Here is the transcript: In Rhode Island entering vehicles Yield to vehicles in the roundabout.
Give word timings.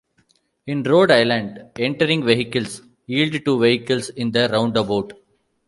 In 0.65 0.81
Rhode 0.83 1.11
Island 1.11 1.61
entering 1.77 2.25
vehicles 2.25 2.81
Yield 3.05 3.45
to 3.45 3.61
vehicles 3.61 4.09
in 4.09 4.31
the 4.31 4.49
roundabout. 4.49 5.13